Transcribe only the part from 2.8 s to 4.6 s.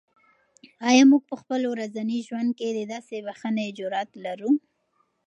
داسې بښنې جرات لرو؟